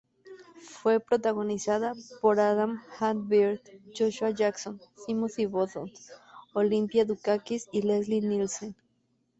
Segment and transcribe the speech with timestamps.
[0.67, 3.61] Fue protagonizada por Adam Hann-Byrd,
[3.95, 6.11] Joshua Jackson, Timothy Bottoms,
[6.55, 8.75] Olympia Dukakis y Leslie Nielsen.